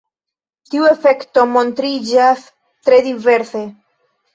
[0.71, 3.69] Tiu efekto montriĝas tre diverse.